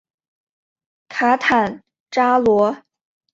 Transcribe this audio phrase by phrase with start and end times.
[1.09, 2.75] 卡坦扎罗。